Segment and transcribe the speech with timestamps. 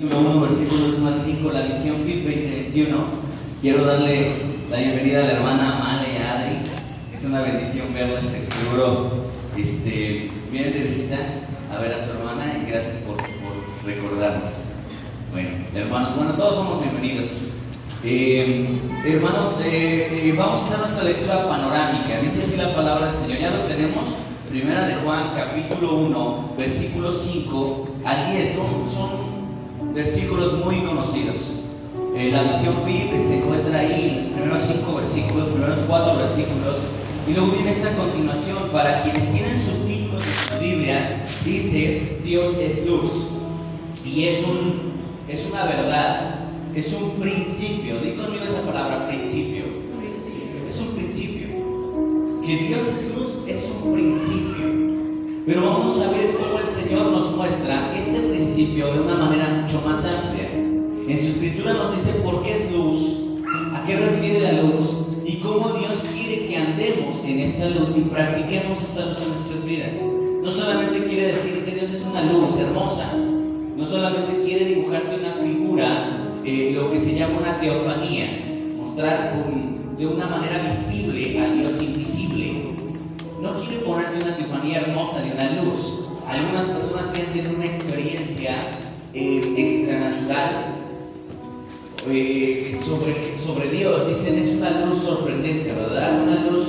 [0.00, 2.96] Capítulo 1, versículos 1 al 5, la visión FIP 2021.
[3.60, 4.32] Quiero darle
[4.70, 6.56] la bienvenida a la hermana Amale y a Adri.
[7.12, 9.10] Es una bendición verlas, seguro
[9.58, 11.18] este, viene Teresita
[11.76, 13.18] a ver a su hermana y gracias por,
[13.84, 14.76] recordarnos.
[15.32, 17.56] Bueno, hermanos, bueno, todos somos bienvenidos.
[18.02, 18.68] Eh,
[19.04, 22.22] hermanos, eh, eh, vamos a hacer nuestra lectura panorámica.
[22.22, 23.38] Dice así la palabra del Señor.
[23.38, 24.08] Ya lo tenemos.
[24.48, 28.54] Primera de Juan, capítulo 1, versículos 5 al 10.
[28.54, 29.29] Son, son
[29.94, 31.64] versículos muy conocidos.
[32.14, 36.76] la visión bíblica se encuentra ahí, los primeros 5 versículos, los primeros 4 versículos.
[37.28, 38.70] Y luego viene esta continuación.
[38.72, 41.06] Para quienes tienen subtítulos en sus Biblias,
[41.44, 43.10] dice: Dios es luz.
[44.04, 44.92] Y es, un,
[45.28, 46.40] es una verdad
[46.74, 48.00] es un principio.
[48.00, 49.64] Di conmigo esa palabra, principio.
[50.68, 51.48] Es un principio.
[52.44, 54.69] Que Dios es luz es un principio.
[55.50, 59.82] Pero vamos a ver cómo el Señor nos muestra este principio de una manera mucho
[59.84, 60.48] más amplia.
[60.48, 63.22] En su escritura nos dice por qué es luz,
[63.74, 68.02] a qué refiere la luz y cómo Dios quiere que andemos en esta luz y
[68.02, 69.96] practiquemos esta luz en nuestras vidas.
[70.40, 73.12] No solamente quiere decir que Dios es una luz hermosa,
[73.76, 78.28] no solamente quiere dibujarte una figura eh, lo que se llama una teofanía,
[78.76, 79.34] mostrar
[79.98, 82.69] de una manera visible al Dios invisible.
[83.40, 86.04] No quiere ponerte una teofanía hermosa de una luz.
[86.26, 88.54] Algunas personas quieren tener una experiencia
[89.14, 90.76] eh, extranatural
[92.10, 94.08] eh, sobre, sobre Dios.
[94.08, 96.22] Dicen es una luz sorprendente, ¿verdad?
[96.22, 96.64] Una luz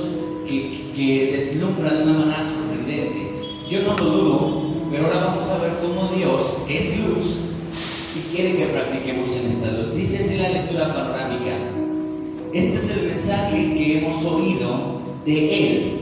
[0.48, 3.20] que, que deslumbra de una manera sorprendente.
[3.68, 7.36] Yo no lo dudo, pero ahora vamos a ver cómo Dios es luz
[8.16, 9.94] y quiere que practiquemos en esta luz.
[9.94, 11.52] Dice así la lectura panorámica.
[12.54, 16.01] Este es el mensaje que hemos oído de Él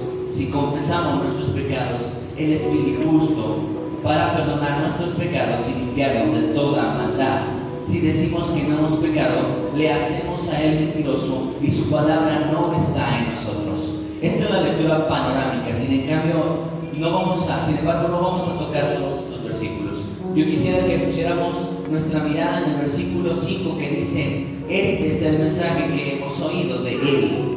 [0.31, 3.57] Si confesamos nuestros pecados, Él es fiel y justo
[4.01, 7.41] para perdonar nuestros pecados y limpiarnos de toda maldad.
[7.85, 9.41] Si decimos que no hemos pecado,
[9.75, 13.99] le hacemos a Él mentiroso y su palabra no está en nosotros.
[14.21, 15.75] Esta es la lectura panorámica.
[15.75, 16.59] Sin en cambio,
[16.97, 19.99] no vamos a, sin embargo, no vamos a tocar todos estos versículos.
[20.33, 21.57] Yo quisiera que pusiéramos
[21.89, 26.81] nuestra mirada en el versículo 5 que dice, este es el mensaje que hemos oído
[26.83, 27.50] de Él.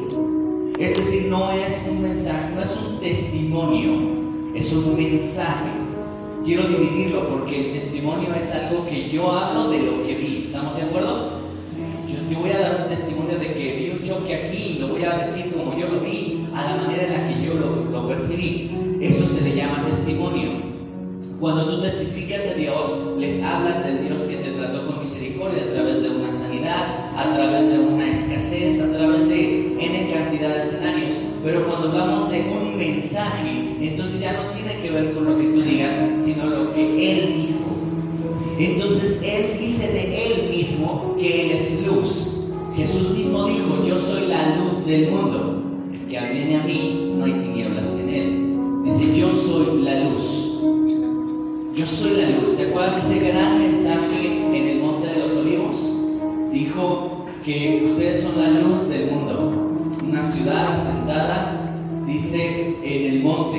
[0.79, 3.93] Es decir, no es un mensaje, no es un testimonio,
[4.57, 5.71] es un mensaje.
[6.45, 10.43] Quiero dividirlo porque el testimonio es algo que yo hablo de lo que vi.
[10.45, 11.45] ¿Estamos de acuerdo?
[12.29, 15.05] Yo voy a dar un testimonio de que vi un choque aquí y lo voy
[15.05, 18.09] a decir como yo lo vi, a la manera en la que yo lo, lo
[18.09, 18.71] percibí.
[19.01, 20.75] Eso se le llama testimonio.
[21.39, 25.73] Cuando tú testificas de Dios, les hablas del Dios que te trató con misericordia a
[25.73, 30.63] través de una sanidad, a través de una escasez, a través de N cantidad de
[30.63, 31.13] escenarios.
[31.43, 35.45] Pero cuando hablamos de un mensaje, entonces ya no tiene que ver con lo que
[35.45, 37.75] tú digas, sino lo que Él dijo.
[38.59, 42.31] Entonces Él dice de Él mismo que Él es luz.
[42.77, 45.63] Jesús mismo dijo, yo soy la luz del mundo.
[45.93, 48.55] El que viene a mí, no hay tinieblas en Él.
[48.85, 50.61] Dice, yo soy la luz.
[51.75, 52.57] Yo soy la luz.
[52.57, 55.91] ¿Te acuerdas de ese gran mensaje en el Monte de los Olivos?
[56.53, 59.64] Dijo que ustedes son la luz del mundo.
[60.15, 61.75] Una ciudad asentada,
[62.07, 63.59] dice, en el monte.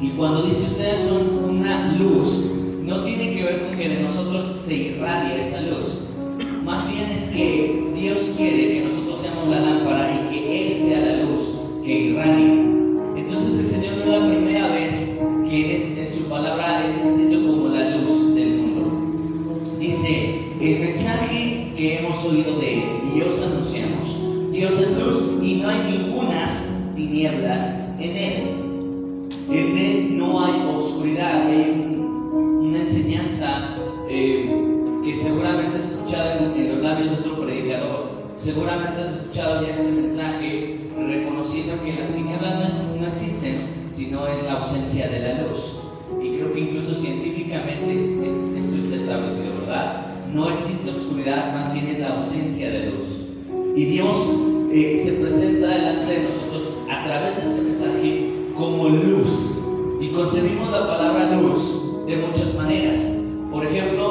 [0.00, 2.46] Y cuando dice ustedes son una luz,
[2.82, 6.14] no tiene que ver con que de nosotros se irradie esa luz.
[6.64, 11.00] Más bien es que Dios quiere que nosotros seamos la lámpara y que Él sea
[11.00, 12.93] la luz que irradie.
[27.24, 28.42] Tinieblas en Él.
[29.50, 33.66] En Él no hay oscuridad, hay una enseñanza
[34.10, 34.50] eh,
[35.02, 38.10] que seguramente has escuchado en, en los labios de otro predicador.
[38.36, 43.56] Seguramente has escuchado ya este mensaje reconociendo que las tinieblas no, existen,
[43.92, 45.80] sino es la ausencia de la luz.
[46.22, 50.02] Y creo que incluso científicamente esto está establecido, ¿verdad?
[50.32, 53.28] No existe oscuridad, más bien es la ausencia de luz.
[53.76, 54.30] Y Dios
[54.72, 56.73] eh, se presenta delante de nosotros
[57.04, 59.58] a través de este mensaje como luz.
[60.00, 63.18] Y concebimos la palabra luz de muchas maneras.
[63.52, 64.03] Por ejemplo,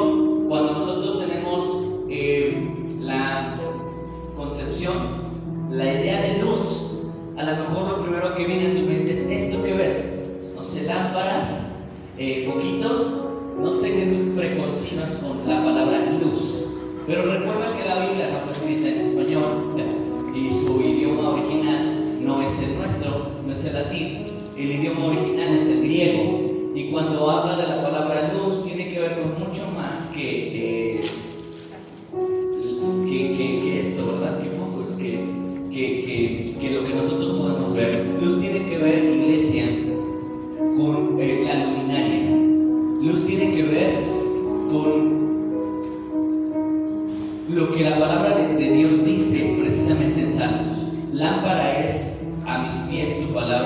[47.48, 50.72] lo que la palabra de, Dios dice precisamente en Salmos.
[51.12, 53.63] Lámpara es a mis pies tu palabra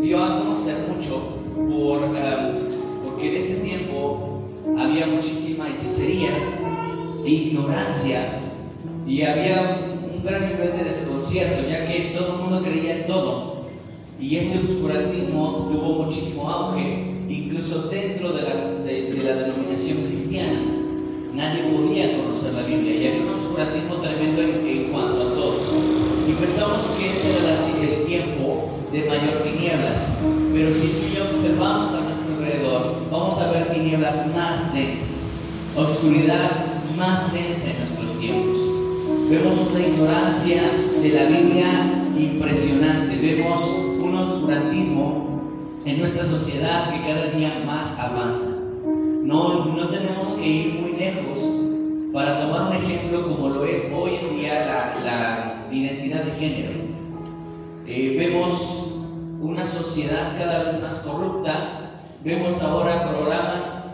[0.00, 4.42] dio a conocer mucho por, um, porque en ese tiempo
[4.78, 6.30] había muchísima hechicería,
[7.24, 8.40] ignorancia
[9.06, 9.80] y había
[10.14, 13.58] un gran nivel de desconcierto, ya que todo el mundo creía en todo.
[14.20, 20.78] Y ese obscurantismo tuvo muchísimo auge, incluso dentro de, las, de, de la denominación cristiana
[21.38, 25.60] nadie podía conocer la Biblia y había un oscurantismo tremendo en, cuanto a todo.
[26.26, 30.18] Y pensamos que ese era el tiempo de mayor tinieblas,
[30.52, 35.34] pero si tú observamos a nuestro alrededor, vamos a ver tinieblas más densas,
[35.76, 36.50] oscuridad
[36.96, 38.58] más densa en nuestros tiempos.
[39.30, 40.62] Vemos una ignorancia
[41.02, 43.62] de la Biblia impresionante, vemos
[44.00, 45.28] un oscurantismo
[45.84, 48.56] en nuestra sociedad que cada día más avanza.
[49.22, 51.38] No, no tenemos que ir muy lejos
[52.12, 56.87] para tomar un ejemplo como lo es hoy en día la, identidad de género.
[57.90, 58.96] Eh, vemos
[59.40, 61.90] una sociedad cada vez más corrupta,
[62.22, 63.84] vemos ahora programas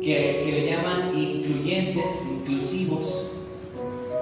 [0.00, 3.32] que, que le llaman incluyentes, inclusivos,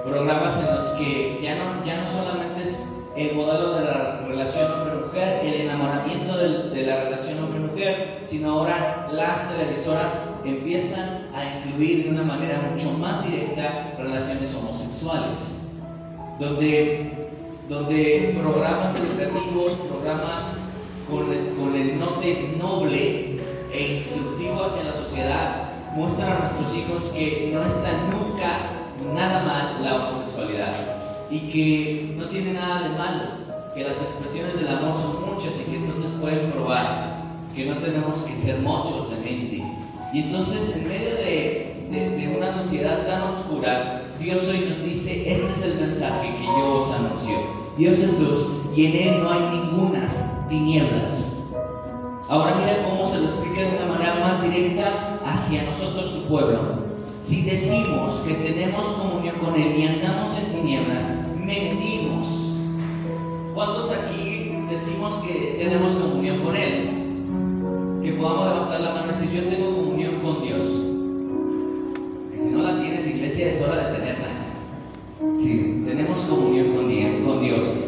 [0.03, 4.71] programas en los que ya no, ya no solamente es el modelo de la relación
[4.71, 12.09] hombre-mujer, el enamoramiento de, la relación hombre-mujer, sino ahora las televisoras empiezan a influir de
[12.09, 15.71] una manera mucho más directa relaciones homosexuales,
[16.39, 17.20] donde,
[17.71, 20.57] donde programas educativos, programas
[21.09, 23.37] con el, note noble
[23.71, 28.57] e instructivo hacia la sociedad, muestran a nuestros hijos que no está nunca
[29.15, 30.73] nada mal la homosexualidad
[31.29, 33.23] y que no tiene nada de malo,
[33.73, 37.21] que las expresiones del amor son muchas y que entonces pueden probar
[37.55, 39.63] que no tenemos que ser muchos de mente.
[40.13, 45.51] Y entonces en medio de, de, una sociedad tan oscura, Dios hoy nos dice, este
[45.53, 47.60] es el mensaje que yo os anuncio.
[47.77, 51.47] Dios es luz y en Él no hay ningunas tinieblas.
[52.29, 56.59] Ahora mira cómo se lo explica de una manera más directa hacia nosotros, su pueblo.
[57.21, 62.57] Si decimos que tenemos comunión con Él y andamos en tinieblas, mentimos.
[63.53, 66.30] ¿Cuántos aquí decimos que tenemos comunión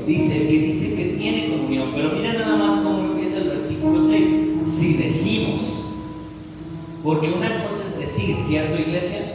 [0.08, 4.28] Dice que dice que tiene comunión, pero mira nada más cómo empieza el versículo 6.
[4.66, 5.94] Si decimos,
[7.04, 9.33] porque una cosa es decir, ¿cierto iglesia?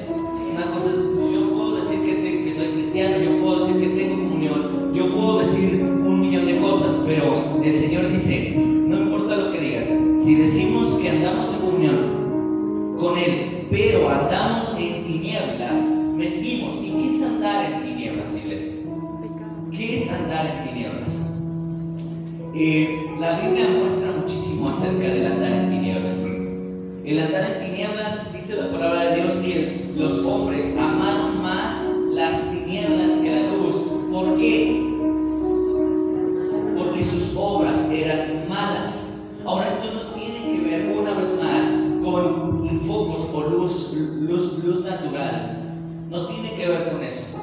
[46.69, 47.39] ver con eso.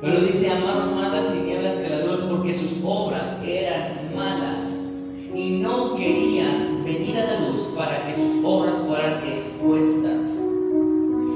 [0.00, 4.92] Pero dice, amaron más las tinieblas que la luz porque sus obras eran malas
[5.34, 10.44] y no querían venir a la luz para que sus obras fueran expuestas.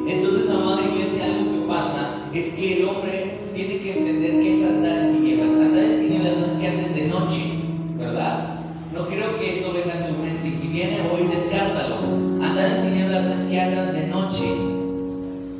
[0.07, 4.71] Entonces, amada iglesia, algo que pasa es que el hombre tiene que entender que es
[4.71, 5.53] andar en tinieblas.
[5.53, 7.41] Andar en tinieblas no es que andes de noche,
[7.99, 8.61] ¿verdad?
[8.93, 11.97] No creo que eso venga a tu mente y si viene hoy, descártalo.
[12.43, 14.72] Andar en tinieblas no es que andas de noche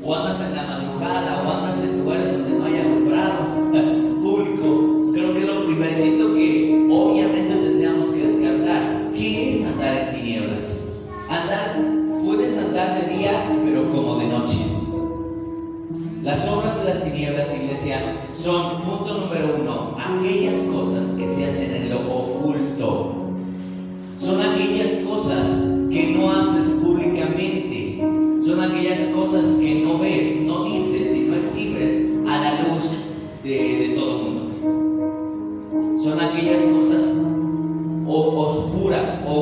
[0.05, 3.73] o andas en la madrugada o andas en lugares donde no hay alumbrado
[4.23, 5.13] público.
[5.13, 9.11] Creo que es lo primerito que obviamente tendríamos que descartar.
[9.15, 10.89] ¿Qué es andar en tinieblas?
[11.29, 11.77] Andar,
[12.25, 14.59] puedes andar de día, pero como de noche.
[16.23, 17.99] Las obras de las tinieblas, iglesia,
[18.35, 19.97] son, punto número uno,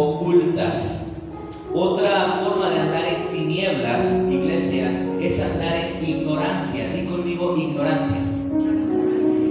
[0.00, 1.12] ocultas.
[1.74, 4.90] Otra forma de andar en tinieblas, iglesia,
[5.20, 6.88] es andar en ignorancia.
[6.94, 8.16] Di conmigo ignorancia.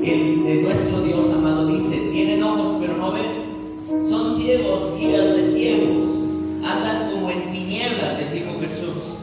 [0.04, 4.04] El de nuestro Dios amado dice, tienen ojos pero no ven.
[4.04, 6.10] Son ciegos, guías de ciegos.
[6.64, 9.18] Andan como en tinieblas, les dijo Jesús.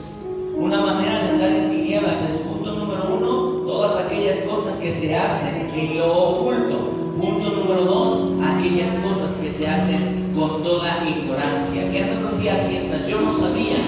[0.57, 5.15] Una manera de andar en tinieblas es punto número uno, todas aquellas cosas que se
[5.15, 6.77] hacen en lo oculto.
[7.21, 11.91] Punto número dos, aquellas cosas que se hacen con toda ignorancia.
[11.91, 13.09] ¿Qué andas así tientas?
[13.09, 13.79] Yo no sabía.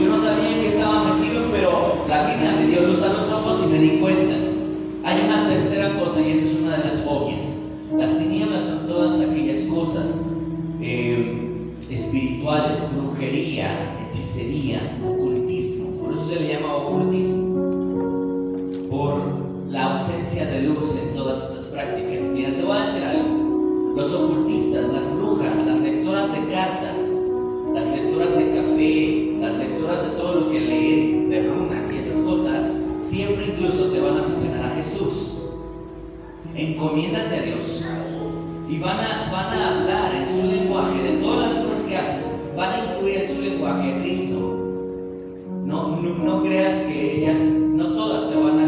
[0.00, 3.64] Yo no sabía que estaba metido, pero la Biblia me dio luz a los ojos
[3.66, 4.34] y me di cuenta.
[5.04, 7.58] Hay una tercera cosa y esa es una de las obvias.
[7.96, 10.26] Las tinieblas son todas aquellas cosas
[10.80, 13.68] eh, espirituales, brujería,
[14.08, 16.00] hechicería, ocultismo.
[16.00, 17.60] Por eso se le llama ocultismo.
[18.88, 22.26] Por la ausencia de luz en todas esas prácticas.
[22.32, 23.42] Mira, te voy a decir algo.
[23.96, 25.61] Los ocultistas, las brujas,
[26.52, 27.18] cartas,
[27.72, 32.18] las lectoras de café, las lectoras de todo lo que leen, de runas y esas
[32.18, 35.50] cosas, siempre incluso te van a mencionar a Jesús.
[36.54, 37.86] Encomiéndate a Dios.
[38.68, 42.22] Y van a, van a hablar en su lenguaje de todas las cosas que hacen.
[42.54, 44.58] Van a incluir en su lenguaje a Cristo.
[45.64, 48.61] No, no, no creas que ellas, no todas te van a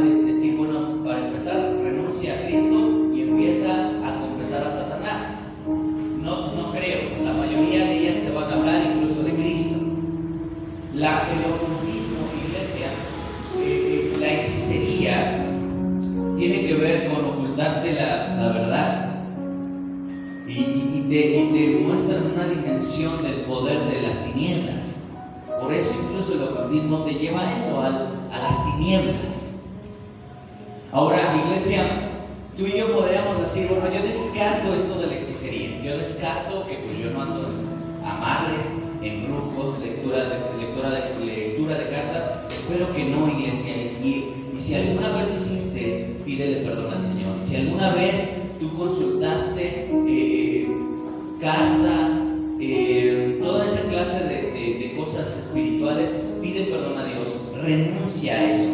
[21.95, 25.11] muestran una dimensión del poder de las tinieblas.
[25.61, 27.91] Por eso incluso el ocultismo te lleva a eso, a,
[28.37, 29.61] las tinieblas.
[30.91, 31.85] Ahora, iglesia,
[32.59, 35.81] tú y yo podríamos decir, bueno, yo descarto esto de la hechicería.
[35.83, 40.67] Yo descarto que pues yo no ando en amarres, en brujos, lectura de,
[41.27, 42.29] lectura de, cartas.
[42.51, 43.77] Espero que no, iglesia.
[43.81, 47.41] Y si, y si alguna vez lo hiciste, pídele perdón al Señor.
[47.41, 50.85] Si alguna vez tú consultaste eh,
[51.45, 58.71] cartas, eh, toda esa clase de, cosas espirituales, pide perdón a Dios, renuncia a eso.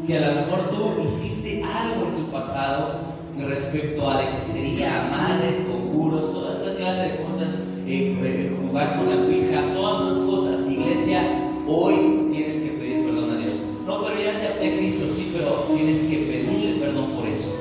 [0.00, 3.00] Si a lo mejor tú hiciste algo en tu pasado
[3.36, 7.56] respecto a la hechicería, amarres, conjuros, toda esa clase de cosas,
[7.86, 11.22] eh, jugar con la cuija, todas esas cosas, iglesia,
[11.66, 13.54] hoy tienes que pedir perdón a Dios.
[13.86, 17.60] No, pero ya acepté Cristo, sí, pero tienes que pedirle perdón por eso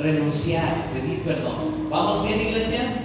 [0.00, 1.88] renunciar, pedir perdón.
[1.90, 3.02] ¿Vamos bien, iglesia?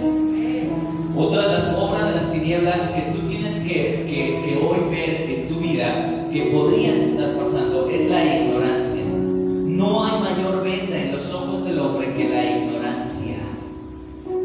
[1.18, 5.30] Otra de las obras de las tinieblas que tú tienes que, que, que, hoy ver
[5.30, 9.02] en tu vida, que podrías estar pasando, es la ignorancia.
[9.06, 13.36] No hay mayor venda en los ojos del hombre que la ignorancia.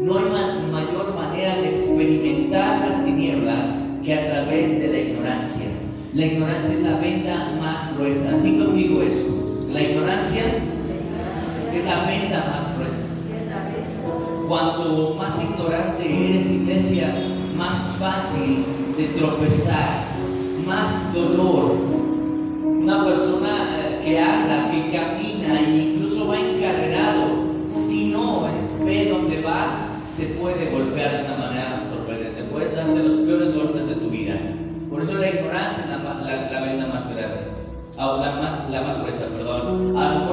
[0.00, 5.66] No hay ma mayor manera de experimentar las tinieblas que a través de la ignorancia.
[6.14, 8.38] La ignorancia es la venda más gruesa.
[8.38, 9.66] Dí conmigo eso.
[9.70, 10.42] La ignorancia
[11.74, 13.01] es la venda más gruesa.
[18.02, 18.64] Fácil
[18.96, 20.02] de tropezar,
[20.66, 21.76] más dolor.
[22.82, 28.48] Una persona que anda, que camina e incluso va encarrerado, si no
[28.84, 32.42] ve dónde va, se puede golpear de una manera sorprendente.
[32.50, 34.34] Puedes darte los peores golpes de tu vida.
[34.90, 37.52] Por eso la ignorancia es la, la, venda más grande.
[37.98, 39.96] Ah, la más, gruesa, perdón.
[39.96, 40.26] A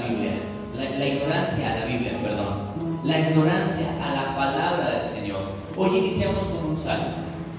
[0.00, 0.32] Biblia.
[0.76, 2.68] La, la ignorancia a la Biblia, perdón.
[3.04, 5.40] La ignorancia a la palabra del Señor.
[5.76, 7.06] Hoy iniciamos con un salmo.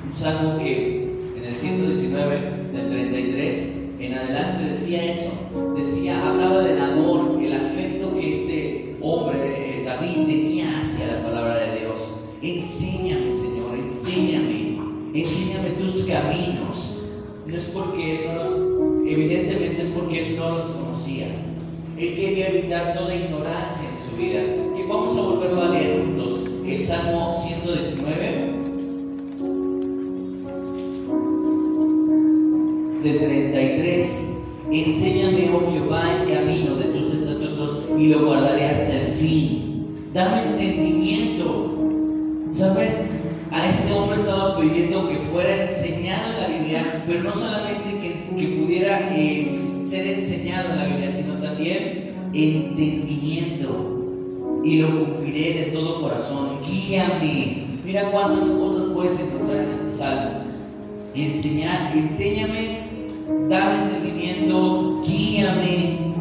[0.07, 2.39] Un salmo que en el 119
[2.73, 5.29] del 33 en adelante decía eso,
[5.75, 11.55] decía, hablaba del amor, el afecto que este, hombre, eh, David, tenía hacia la palabra
[11.57, 12.29] de Dios.
[12.41, 14.77] Enséñame, Señor, enséñame,
[15.13, 17.09] enséñame tus caminos.
[17.45, 18.48] No es porque no los,
[22.79, 24.41] quería evitar toda ignorancia en su vida.
[24.75, 26.41] Que vamos a volverlo a leer juntos.
[26.65, 28.59] El Salmo 119.
[33.03, 34.25] De 33.
[34.71, 40.11] Enséñame, oh Jehová, el camino de tus estatutos y lo guardaré hasta el fin.
[40.13, 41.75] Dame entendimiento.
[42.51, 43.09] ¿Sabes?
[43.51, 48.47] A este hombre estaba pidiendo que fuera enseñado en la Biblia, pero no solamente que,
[48.59, 53.95] pudiera eh, ser enseñado en la Biblia, sino también entendimiento.
[54.63, 56.59] Y lo cumpliré de todo corazón.
[56.65, 57.69] Guíame.
[57.85, 60.41] Mira cuántas cosas puedes encontrar en este salmo.
[61.15, 62.77] Enseñar, enséñame,
[63.49, 66.13] dame entendimiento, guíame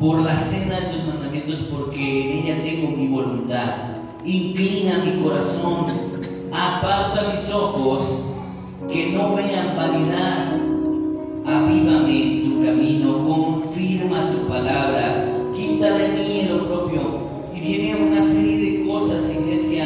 [0.00, 3.98] por la cena de tus mandamientos, porque en ella tengo mi voluntad.
[4.24, 5.86] Inclina mi corazón,
[6.52, 8.34] aparta mis ojos,
[8.90, 10.60] que no vean vanidad.
[11.46, 15.26] Avívame tu camino, confirma tu palabra,
[15.80, 17.00] de mí lo propio.
[17.54, 19.84] Y viene una serie de cosas, iglesia,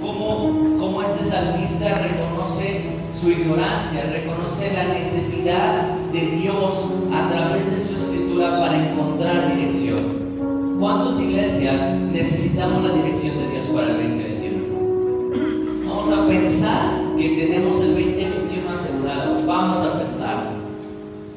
[0.00, 2.82] como, como este salmista reconoce
[3.14, 10.78] su ignorancia, reconoce la necesidad de Dios a través de su escritura para encontrar dirección.
[10.78, 11.74] ¿Cuántos iglesias
[12.12, 15.88] necesitamos la dirección de Dios para el 2021?
[15.88, 19.46] Vamos a pensar que tenemos el 2021 asegurado.
[19.46, 20.50] Vamos a pensar.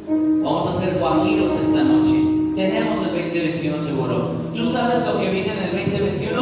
[0.08, 2.43] Vamos a ser guajiros esta noche.
[2.56, 4.32] Tenemos el 2021 seguro.
[4.56, 6.42] ¿Tú sabes lo que viene en el 2021?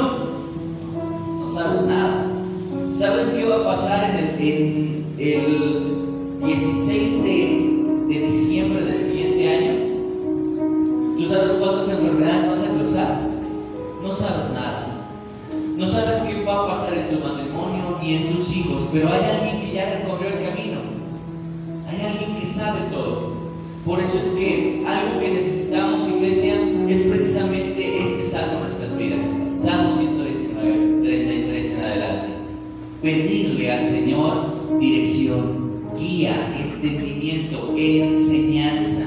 [1.39, 2.27] No sabes nada.
[2.93, 9.73] ¿Sabes qué va a pasar en el, el 16 de, de diciembre del siguiente año?
[11.17, 13.21] ¿Tú sabes cuántas enfermedades vas a cruzar?
[14.03, 14.87] No sabes nada.
[15.77, 19.21] No sabes qué va a pasar en tu matrimonio ni en tus hijos, pero hay
[19.23, 20.79] alguien que ya recorrió el camino.
[21.89, 23.30] Hay alguien que sabe todo.
[23.85, 26.53] Por eso es que algo que necesitamos, iglesia,
[26.87, 29.27] es precisamente este salmo en nuestras vidas.
[29.57, 32.27] Salmo 119, 33 en adelante.
[33.01, 39.05] Pedirle al Señor dirección, guía, entendimiento, enseñanza.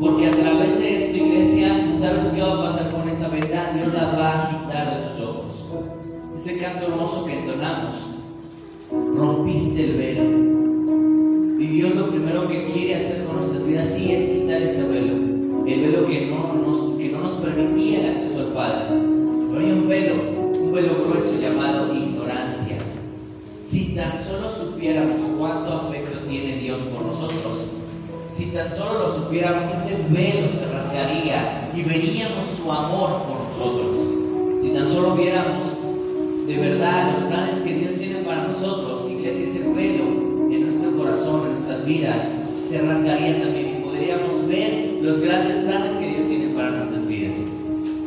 [0.00, 3.72] Porque a través de esto, iglesia, ¿sabes qué va a pasar con esa verdad?
[3.74, 5.64] Dios la va a quitar de tus ojos.
[6.36, 7.96] Ese canto hermoso que entonamos,
[9.16, 10.54] rompiste el velo.
[11.58, 15.14] Y Dios lo primero que quiere hacer con nuestras vidas sí es quitar ese velo.
[15.66, 18.84] El velo que no nos, que no nos permitía el acceso al Padre.
[18.88, 20.14] Pero hay un velo,
[20.60, 22.76] un velo grueso llamado ignorancia.
[23.64, 27.72] Si tan solo supiéramos cuánto afecto tiene Dios por nosotros,
[28.30, 33.96] si tan solo lo supiéramos, ese velo se rasgaría y veríamos su amor por nosotros.
[34.62, 35.64] Si tan solo viéramos
[36.46, 40.04] de verdad los planes que Dios tiene para nosotros, iglesia, ese velo
[40.52, 43.63] en nuestro corazón, en nuestras vidas, se rasgaría también
[43.94, 47.38] podríamos ver los grandes planes que Dios tiene para nuestras vidas.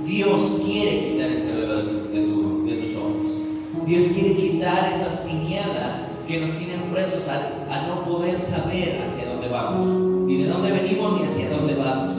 [0.05, 3.37] Dios quiere quitar ese velo de, tus ojos.
[3.85, 9.47] Dios quiere quitar esas tinieblas que nos tienen presos al, no poder saber hacia dónde
[9.47, 9.85] vamos,
[10.25, 12.15] ni de dónde venimos, ni hacia dónde vamos.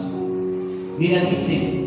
[0.98, 1.84] Mira, dice,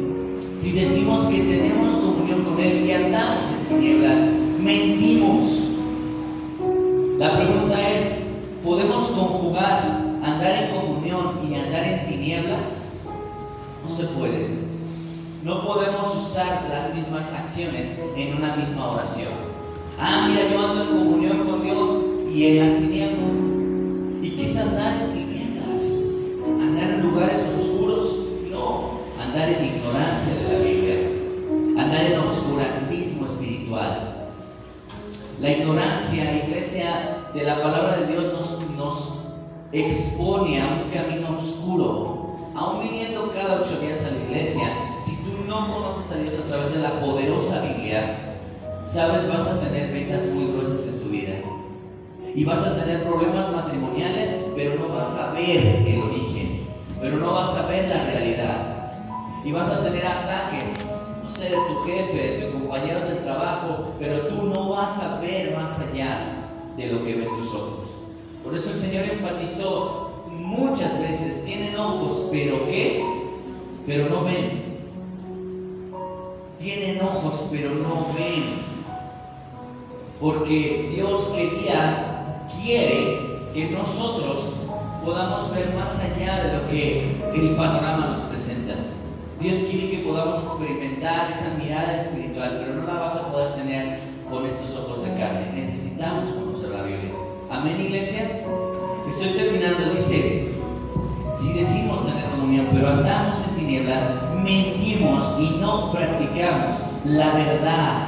[0.59, 4.19] si decimos que tenemos comunión con Él y andamos en tinieblas,
[4.59, 5.69] mentimos.
[7.17, 12.93] La pregunta es, ¿podemos conjugar andar en comunión y andar en tinieblas?
[13.83, 14.49] No se puede.
[15.43, 19.33] No podemos usar las mismas acciones en una misma oración.
[19.99, 21.89] Ah, mira, yo ando en comunión con Dios
[22.33, 23.29] y en las tinieblas.
[24.21, 25.93] ¿Y es andar en tinieblas?
[26.61, 28.17] ¿Andar en lugares oscuros?
[28.51, 31.83] No, andar en ignorancia de la Biblia.
[31.83, 34.27] Andar en oscurantismo espiritual.
[35.39, 39.20] La ignorancia, iglesia, de la palabra de Dios nos, nos
[39.71, 42.35] expone a un camino oscuro.
[42.53, 44.67] Aún viniendo cada ocho días a la iglesia,
[45.01, 48.17] si tú no conoces a Dios a través de la poderosa Biblia,
[48.87, 51.33] sabes, vas a tener ventas muy gruesas en tu vida.
[52.35, 56.67] Y vas a tener problemas matrimoniales, pero no vas a ver el origen,
[56.99, 58.91] pero no vas a ver la realidad.
[59.43, 60.91] Y vas a tener ataques,
[61.23, 65.19] no sé, de tu jefe, de tus compañeros del trabajo, pero tú no vas a
[65.19, 68.00] ver más allá de lo que ven tus ojos.
[68.43, 73.03] Por eso el Señor enfatizó muchas veces, tienen ojos, pero ¿qué?
[73.85, 74.71] Pero no ven.
[76.57, 78.61] Tienen ojos, pero no ven.
[80.19, 83.19] Porque Dios quería, quiere
[83.53, 84.53] que nosotros
[85.03, 88.73] podamos ver más allá de lo que el panorama nos presenta.
[89.39, 93.99] Dios quiere que podamos experimentar esa mirada espiritual, pero no la vas a poder tener
[94.29, 95.51] con estos ojos de carne.
[95.55, 97.30] Necesitamos conocer la Biblia.
[97.51, 98.43] Amén, iglesia.
[99.09, 99.91] Estoy terminando.
[99.93, 100.53] Dice,
[101.37, 108.07] si decimos tener comunión, pero andamos en tinieblas, mentimos y no practicamos la verdad.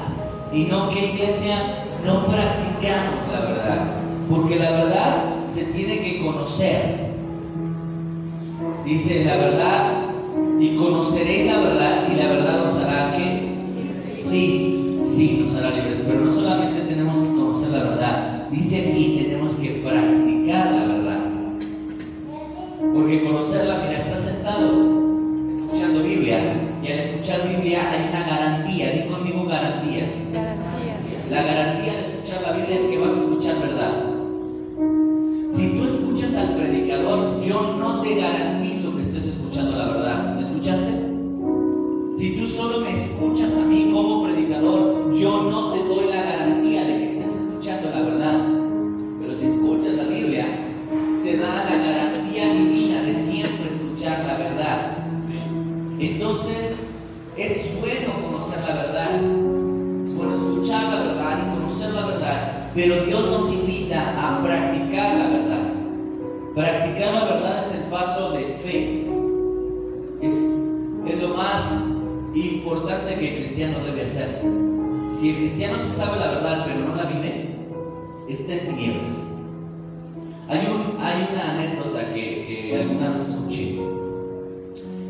[0.53, 1.58] Y no que iglesia,
[2.06, 3.86] no practicamos la verdad.
[4.29, 7.12] Porque la verdad se tiene que conocer.
[8.86, 9.91] Dice la verdad
[10.58, 16.01] y conoceréis la verdad y la verdad os hará que sí, sí nos hará libres.
[16.08, 21.19] Pero no solamente tenemos que conocer la verdad, dice aquí tenemos que practicar la verdad.
[22.93, 26.37] Porque conocerla, mira, está sentado escuchando Biblia
[26.83, 30.05] y al escuchar Biblia hay una garantía, di conmigo garantía.
[31.29, 32.02] La garantía de
[62.75, 65.73] Pero Dios nos invita a practicar la verdad.
[66.55, 69.05] Practicar la verdad es el paso de fe.
[70.21, 70.59] Es,
[71.05, 71.86] es lo más
[72.33, 74.41] importante que el cristiano debe hacer.
[75.13, 77.55] Si el cristiano se sabe la verdad pero no la vive,
[78.27, 79.41] está en tinieblas.
[80.47, 83.77] Hay, un, hay una anécdota que, que alguna vez escuché.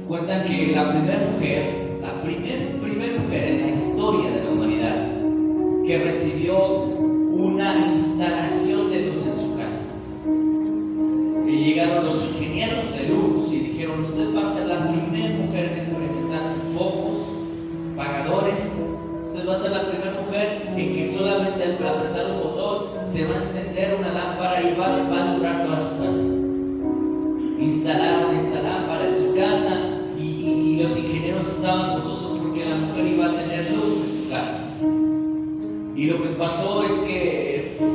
[0.07, 5.13] Cuentan que la primera mujer, la primer, primer mujer en la historia de la humanidad
[5.85, 6.92] que recibió
[7.53, 9.93] una instalación de luz en su casa.
[11.47, 15.65] Y llegaron los ingenieros de luz y dijeron, usted va a ser la primera mujer
[15.71, 17.19] en experimentar focos,
[17.95, 18.89] pagadores.
[19.27, 23.27] Usted va a ser la primera mujer en que solamente al apretar un botón se
[23.27, 26.23] va a encender una lámpara y va, a alumbrar toda su casa.
[27.59, 29.77] Instalaron esta lámpara en su casa
[30.17, 34.23] y, y, y los ingenieros estaban gozosos porque la mujer iba a tener luz en
[34.23, 34.73] su casa.
[35.95, 37.32] Y lo que pasó es que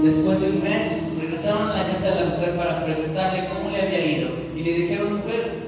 [0.02, 3.82] después de un mes regresaron a la casa de la mujer para preguntarle cómo le
[3.82, 4.28] había ido.
[4.56, 5.67] Y le dijeron, mujer,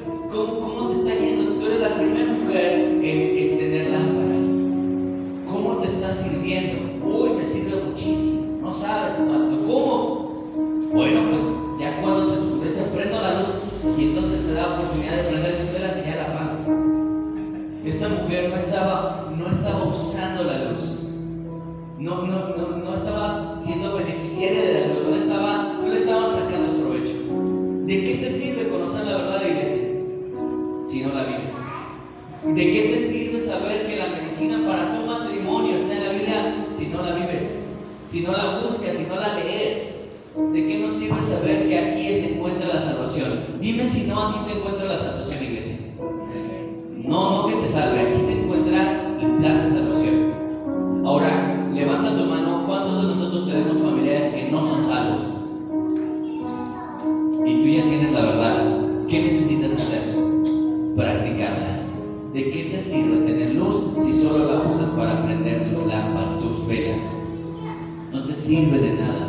[68.12, 69.28] No te sirve de nada.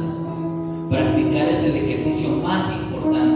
[0.91, 3.30] Practicar es el ejercicio más importante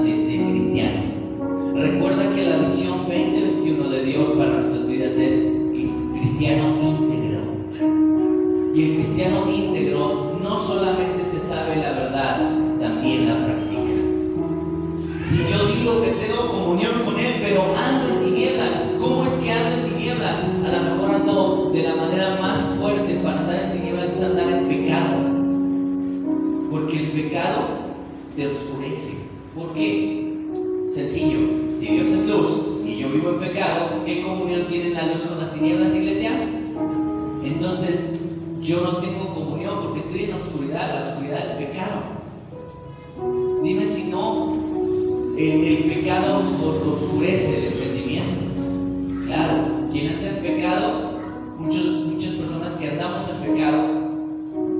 [49.95, 51.21] quien anda en pecado,
[51.57, 53.77] muchas personas que andamos en pecado,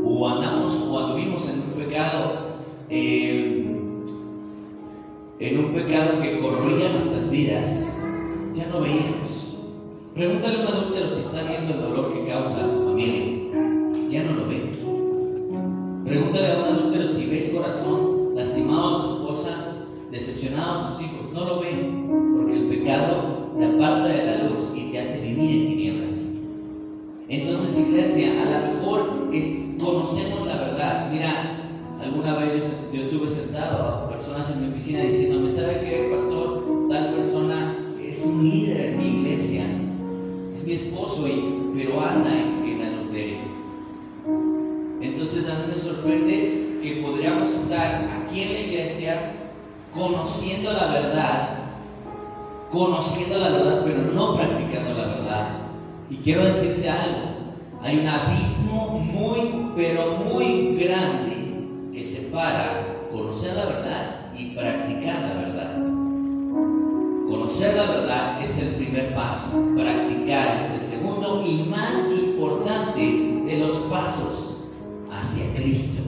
[0.04, 2.34] o andamos o anduvimos en un pecado,
[2.90, 3.66] eh,
[5.40, 7.94] en un pecado que corroía nuestras vidas,
[8.54, 9.60] ya no veíamos.
[10.14, 12.05] Pregúntale a un adúltero si está viendo el dolor
[34.86, 36.88] oficina diciéndome, ¿sabe qué, pastor?
[36.92, 39.64] Tal persona es un líder en mi iglesia,
[40.56, 43.38] es mi esposo, y, pero anda en, en adulterio.
[45.02, 49.34] Entonces a mí me sorprende que podríamos estar aquí en la iglesia
[49.92, 51.50] conociendo la verdad,
[52.72, 55.48] conociendo la verdad, pero no practicando la verdad.
[56.12, 57.22] Y quiero decirte algo,
[57.82, 61.34] hay un abismo muy, pero muy grande
[61.92, 65.78] que separa conocer la verdad y practicar la verdad.
[67.28, 73.02] Conocer la verdad es el primer paso, practicar es el segundo y más importante
[73.46, 74.58] de los pasos
[75.12, 76.04] hacia Cristo.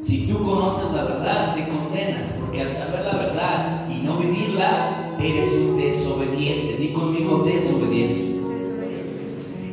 [0.00, 5.16] Si tú conoces la verdad, te condenas, porque al saber la verdad y no vivirla,
[5.20, 6.76] eres un desobediente.
[6.78, 8.40] Di conmigo, desobediente.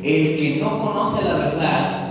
[0.02, 2.08] El que no conoce la verdad,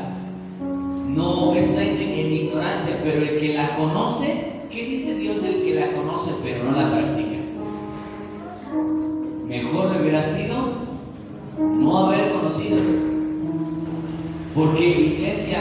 [1.08, 4.47] no está en, en ignorancia, pero el que la conoce,
[5.80, 7.38] la conoce pero no la practica?
[9.48, 10.88] Mejor le hubiera sido
[11.58, 12.78] no haber conocido.
[14.54, 15.60] Porque iglesia,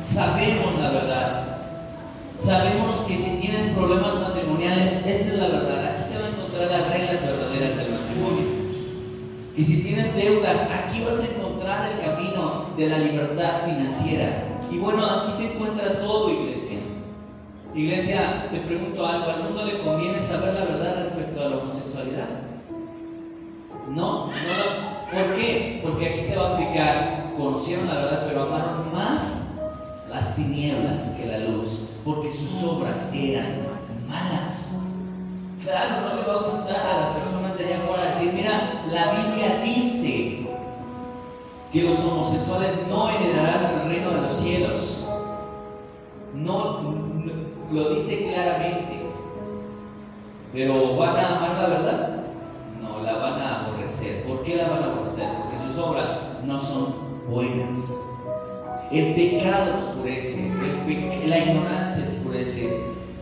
[0.00, 1.42] sabemos la verdad.
[2.38, 5.94] Sabemos que si tienes problemas matrimoniales, esta es la verdad.
[5.94, 8.62] Aquí se van a encontrar las reglas verdaderas del matrimonio.
[9.56, 14.58] Y si tienes deudas, aquí vas a encontrar el camino de la libertad financiera.
[14.70, 16.78] Y bueno, aquí se encuentra todo, iglesia.
[17.74, 22.28] Iglesia, te pregunto algo, ¿al mundo le conviene saber la verdad respecto a la homosexualidad?
[23.88, 24.32] No, no,
[25.10, 25.80] ¿por qué?
[25.82, 29.54] Porque aquí se va a aplicar, conocieron la verdad, pero amaron más
[30.10, 33.66] las tinieblas que la luz, porque sus obras eran
[34.06, 34.80] malas.
[35.64, 39.12] Claro, no le va a gustar a las personas de allá afuera decir, mira, la
[39.12, 40.46] Biblia dice
[41.72, 45.06] que los homosexuales no heredarán el reino de los cielos.
[46.34, 47.01] No,
[47.72, 49.00] lo dice claramente.
[50.52, 52.24] Pero ¿van a amar la verdad?
[52.80, 54.24] No, la van a aborrecer.
[54.24, 55.28] ¿Por qué la van a aborrecer?
[55.38, 56.94] Porque sus obras no son
[57.28, 58.08] buenas.
[58.90, 60.50] El pecado oscurece,
[61.26, 62.68] la ignorancia oscurece,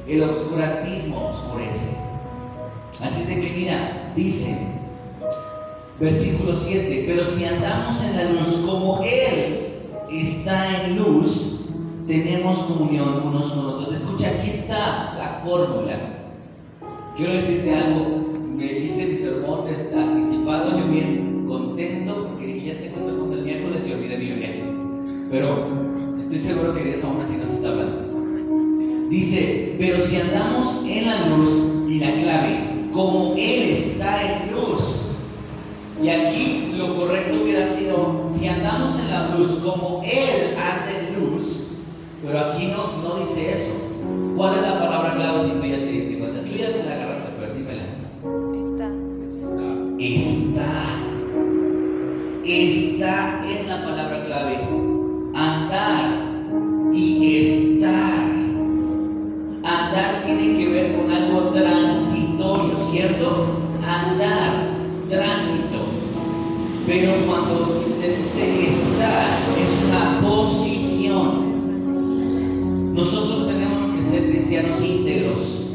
[0.09, 1.97] el obscurantismo oscurece.
[2.91, 4.67] Así de que mira, dice,
[6.01, 9.69] versículo 7, pero si andamos en la luz como Él
[10.11, 11.60] está en luz,
[12.11, 13.93] tenemos comunión unos con otros.
[13.93, 15.97] Escucha, aquí está la fórmula.
[17.17, 19.61] Quiero decirte algo, me dice mi sermón
[19.97, 24.25] anticipado, yo bien contento porque dije, ya tengo el sermón del miércoles y olvidé mi
[24.27, 24.51] Biblia.
[25.31, 25.69] Pero
[26.19, 29.09] estoy seguro que eso aún así nos está hablando.
[29.09, 32.59] Dice, pero si andamos en la luz y la clave,
[32.93, 35.13] como Él está en luz.
[36.03, 41.21] Y aquí lo correcto hubiera sido, si andamos en la luz como Él anda en
[41.21, 41.70] luz,
[42.25, 43.73] pero aquí no, no dice eso.
[44.37, 46.41] ¿Cuál es la palabra clave si tú ya te diste cuenta?
[46.45, 47.83] Tú ya te la agarraste, pero dímela.
[48.59, 48.89] Está.
[49.99, 50.71] Está.
[52.45, 54.59] Esta es la palabra clave.
[55.35, 56.11] Andar
[56.93, 58.31] y estar.
[59.63, 63.47] Andar tiene que ver con algo transitorio, ¿cierto?
[63.87, 64.69] Andar,
[65.09, 65.79] tránsito.
[66.87, 70.70] Pero cuando te dice estar, es una posición.
[73.01, 75.71] Nosotros tenemos que ser cristianos íntegros.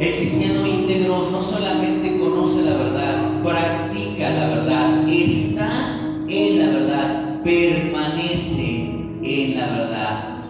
[0.00, 7.42] El cristiano íntegro no solamente conoce la verdad, practica la verdad, está en la verdad,
[7.42, 10.44] permanece en la verdad.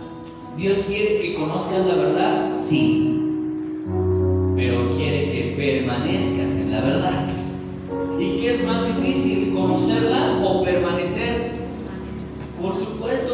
[0.57, 3.19] Dios quiere que conozcas la verdad, sí,
[4.55, 7.27] pero quiere que permanezcas en la verdad.
[8.21, 11.51] ¿Y qué es más difícil, conocerla o permanecer?
[12.63, 13.32] Por supuesto,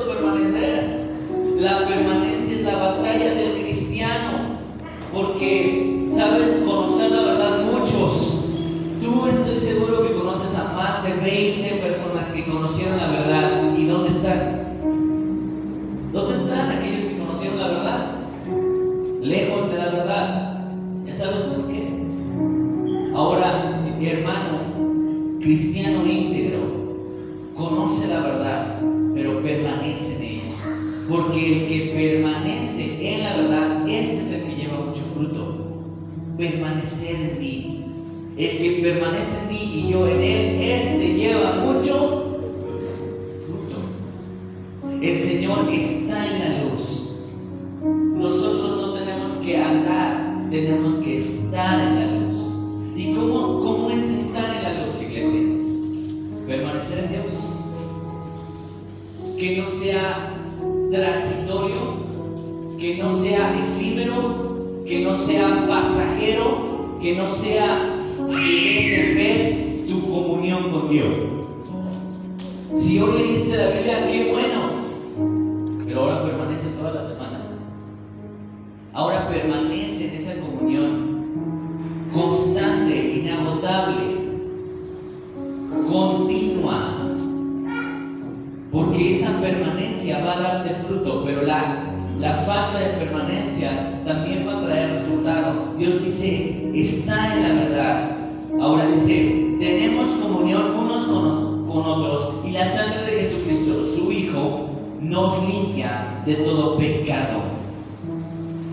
[5.19, 8.45] porque, sabes, conocer la verdad muchos.
[9.03, 13.77] Tú estoy seguro que conoces a más de 20 personas que conocieron la verdad.
[13.77, 14.79] ¿Y dónde están?
[16.13, 18.07] ¿Dónde están aquellos que conocieron la verdad?
[19.21, 20.65] Lejos de la verdad.
[21.05, 22.07] ¿Ya sabes por qué?
[23.13, 26.61] Ahora, mi hermano, cristiano íntegro,
[27.57, 28.81] conoce la verdad,
[29.15, 30.43] pero permanece en ella.
[31.09, 32.48] Porque el que permanece
[36.39, 37.85] Permanecer en mí.
[38.39, 42.41] El que permanece en mí y yo en él, este lleva mucho
[43.45, 45.01] fruto.
[45.03, 47.17] El Señor está en la luz.
[48.15, 52.37] Nosotros no tenemos que andar, tenemos que estar en la luz.
[52.97, 54.19] ¿Y cómo, cómo es
[56.49, 57.47] permanecer en Dios.
[59.39, 60.35] Que no sea
[60.91, 62.09] transitorio,
[62.81, 64.48] que no sea efímero,
[64.89, 67.95] que no sea pasajero, que no sea
[68.27, 71.15] de vez en tu comunión con Dios.
[72.75, 77.39] Si hoy leíste la Biblia, qué bueno, pero ahora permanece toda la semana.
[78.95, 81.19] Ahora permanece en esa comunión
[82.13, 84.05] constante, inagotable,
[85.91, 86.95] continua.
[88.73, 91.85] Porque esa permanencia va a darte fruto, pero la,
[92.19, 95.75] la falta de permanencia también va a traer resultado.
[95.77, 98.11] Dios dice, está en la verdad.
[98.59, 104.71] Ahora dice, tenemos comunión unos con, con otros y la sangre de Jesucristo, su Hijo,
[105.03, 107.43] nos limpia de todo pecado.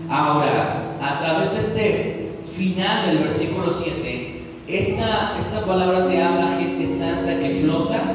[0.08, 6.86] Ahora, a través de este final del versículo 7, esta, esta palabra te habla gente
[6.86, 8.14] santa que flota.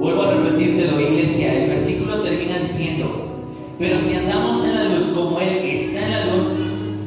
[0.00, 1.62] Vuelvo a repetírtelo, iglesia.
[1.62, 3.29] El versículo termina diciendo,
[3.80, 6.44] pero si andamos en la luz como Él está en la luz,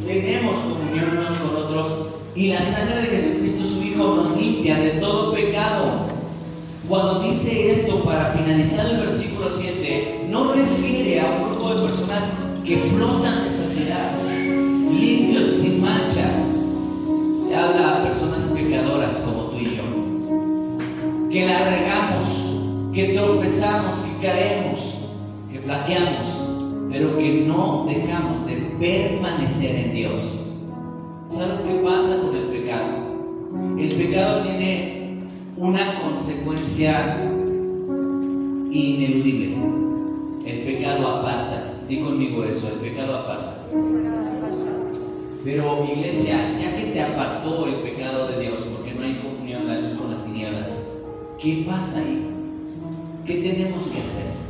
[0.07, 1.87] tenemos comunión unos con otros
[2.35, 6.07] y la sangre de Jesucristo su Hijo nos limpia de todo pecado.
[6.89, 12.23] Cuando dice esto para finalizar el versículo 7, no refiere a un grupo de personas
[12.65, 14.11] que flotan de santidad,
[14.91, 16.27] limpios y sin mancha.
[17.55, 22.27] Habla a personas pecadoras como tú y yo, que la regamos,
[22.91, 24.79] que tropezamos, que caemos,
[25.51, 26.42] que flaqueamos,
[26.93, 30.51] pero que no dejamos de permanecer en Dios.
[31.27, 33.79] ¿Sabes qué pasa con el pecado?
[33.79, 35.23] El pecado tiene
[35.57, 37.17] una consecuencia
[38.71, 39.55] ineludible.
[40.45, 41.81] El pecado aparta.
[41.89, 43.65] Di conmigo eso, el pecado aparta.
[45.43, 49.81] Pero iglesia, ya que te apartó el pecado de Dios, porque no hay comunión la
[49.81, 50.91] luz con las tinieblas,
[51.39, 52.29] ¿qué pasa ahí?
[53.25, 54.42] ¿Qué tenemos que hacer?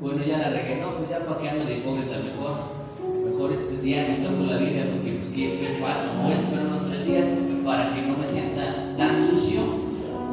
[0.00, 2.76] Bueno, ya la regué, no, pues ya para qué ando de hipócrita mejor.
[3.24, 6.66] Mejor este día no tomo la Biblia porque pues qué, qué falso, voy a esperar
[6.66, 7.26] unos tres días
[7.64, 9.60] para que no me sienta tan sucio.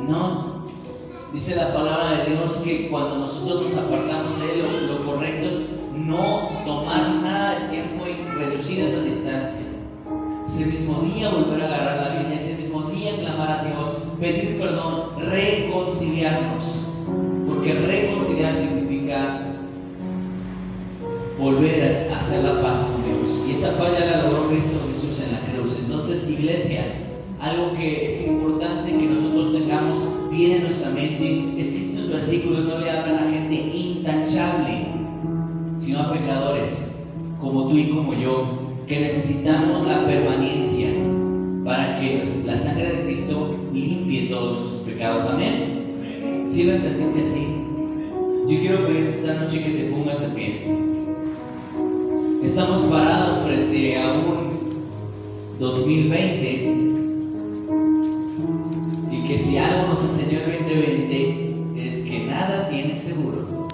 [0.07, 0.53] No,
[1.33, 5.49] Dice la palabra de Dios que cuando nosotros nos apartamos de Él, lo, lo correcto
[5.49, 9.61] es no tomar nada de tiempo y reducir esa distancia.
[10.45, 14.59] Ese mismo día volver a agarrar la Biblia, ese mismo día clamar a Dios, pedir
[14.59, 16.89] perdón, reconciliarnos.
[17.47, 19.52] Porque reconciliar significa
[21.63, 23.41] a hacer la paz con Dios.
[23.47, 25.77] Y esa paz ya la logró Cristo Jesús en la cruz.
[25.79, 26.83] Entonces, iglesia,
[27.39, 29.97] algo que es importante que nosotros tengamos
[30.29, 34.87] bien en nuestra mente es que estos versículos no le hablan a gente intachable,
[35.77, 36.95] sino a pecadores
[37.39, 40.89] como tú y como yo, que necesitamos la permanencia
[41.63, 45.27] para que la sangre de Cristo limpie todos nuestros pecados.
[45.27, 46.45] Amén.
[46.45, 47.47] ¿Sí lo entendiste así?
[48.49, 50.92] Yo quiero pedirte esta noche que te pongas de pie.
[52.53, 56.75] Estamos parados frente a un 2020
[59.11, 63.69] y que si algo nos enseñó el 2020 es que nada tiene seguro.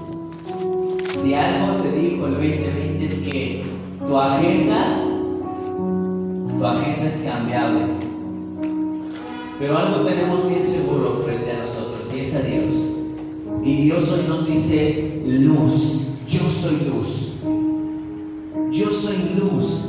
[1.21, 3.65] Si algo te dijo el 2020 es que
[4.07, 5.01] tu agenda,
[6.57, 7.83] tu agenda es cambiable.
[9.59, 12.73] Pero algo tenemos bien seguro frente a nosotros y es a Dios.
[13.61, 17.29] Y Dios hoy nos dice luz, yo soy luz.
[18.71, 19.85] Yo soy luz.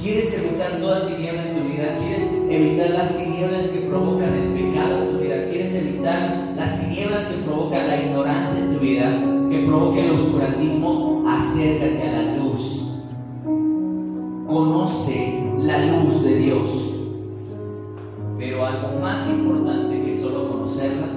[0.00, 1.96] ¿Quieres evitar toda tiniebla en tu vida?
[1.98, 5.46] ¿Quieres evitar las tinieblas que provocan el pecado en tu vida?
[5.46, 9.10] ¿Quieres evitar las tinieblas que provocan la ignorancia en tu vida?
[9.50, 11.24] Que provoca el oscurantismo?
[11.28, 13.00] Acércate a la luz.
[14.46, 16.94] Conoce la luz de Dios.
[18.38, 21.08] Pero algo más importante que solo conocerla,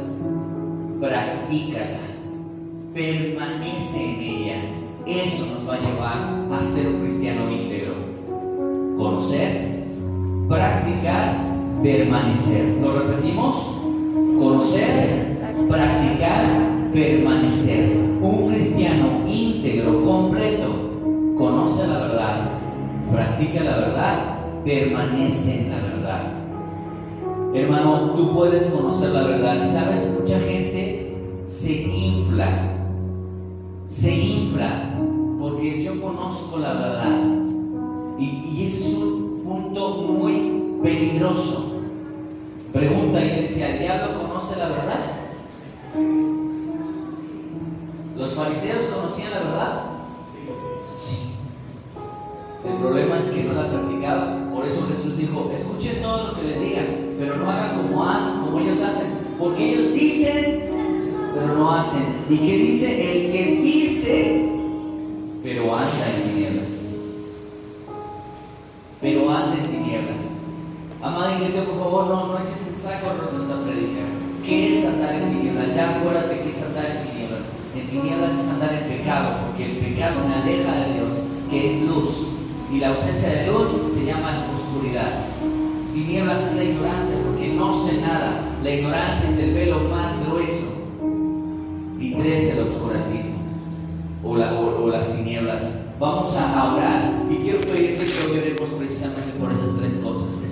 [1.02, 2.00] practícala.
[2.96, 4.77] Permanece en ella.
[5.08, 7.94] Eso nos va a llevar a ser un cristiano íntegro.
[8.98, 9.84] Conocer,
[10.50, 11.34] practicar,
[11.82, 12.78] permanecer.
[12.82, 13.56] ¿Lo repetimos?
[14.38, 15.28] Conocer,
[15.70, 17.98] practicar, permanecer.
[18.22, 20.68] Un cristiano íntegro, completo,
[21.38, 22.50] conoce la verdad,
[23.10, 26.34] practica la verdad, permanece en la verdad.
[27.54, 32.77] Hermano, tú puedes conocer la verdad y sabes, mucha gente se infla,
[33.88, 34.94] se infla
[35.40, 37.20] porque yo conozco la verdad.
[38.20, 41.74] Y, ese es un punto muy peligroso.
[42.74, 45.00] Pregunta iglesia, ¿el diablo conoce la verdad?
[48.18, 49.82] ¿Los fariseos conocían la verdad?
[50.94, 51.34] Sí.
[52.68, 54.50] El problema es que no la practicaban.
[54.52, 58.04] Por eso Jesús dijo, escuchen todo lo que les digan, pero no hagan como,
[58.46, 59.08] como ellos hacen,
[59.40, 60.67] porque ellos dicen,
[61.40, 62.04] pero no hacen.
[62.30, 63.12] ¿Y qué dice?
[63.12, 64.50] El que dice,
[65.44, 66.96] pero anda en tinieblas.
[69.02, 70.32] Pero anda en tinieblas.
[71.02, 74.02] Amada iglesia, por favor, no, no eches el saco roto esta predica.
[74.44, 75.76] ¿Qué es andar en tinieblas?
[75.76, 77.46] Ya acuérdate que es andar en tinieblas.
[77.76, 81.14] En tinieblas es andar en pecado, porque el pecado me aleja de Dios,
[81.52, 82.28] que es luz.
[82.74, 85.26] Y la ausencia de luz se llama oscuridad.
[85.94, 88.44] Tinieblas es la ignorancia, porque no sé nada.
[88.64, 90.87] La ignorancia es el velo más grueso.
[92.00, 93.38] Y tres, el obscurantismo
[94.24, 95.84] o, o las tinieblas.
[96.00, 100.42] Vamos a orar y quiero pedirte que hoy oremos precisamente por esas tres cosas.